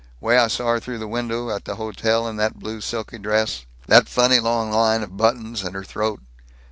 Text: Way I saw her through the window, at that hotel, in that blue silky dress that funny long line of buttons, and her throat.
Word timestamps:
Way 0.19 0.39
I 0.39 0.47
saw 0.47 0.69
her 0.69 0.79
through 0.79 0.97
the 0.97 1.07
window, 1.07 1.51
at 1.51 1.65
that 1.65 1.75
hotel, 1.75 2.27
in 2.27 2.35
that 2.37 2.57
blue 2.57 2.81
silky 2.81 3.19
dress 3.19 3.67
that 3.85 4.09
funny 4.09 4.39
long 4.39 4.71
line 4.71 5.03
of 5.03 5.15
buttons, 5.15 5.61
and 5.63 5.75
her 5.75 5.83
throat. 5.83 6.21